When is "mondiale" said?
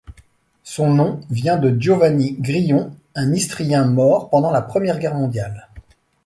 5.13-5.69